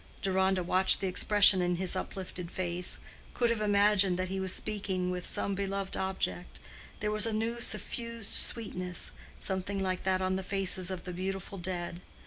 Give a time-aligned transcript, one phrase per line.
[0.23, 2.97] Deronda, watching the expression in his uplifted face,
[3.35, 6.57] could have imagined that he was speaking with some beloved object:
[7.01, 11.59] there was a new suffused sweetness, something like that on the faces of the beautiful
[11.59, 12.01] dead.